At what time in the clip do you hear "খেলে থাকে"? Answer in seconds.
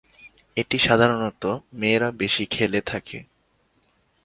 2.45-3.17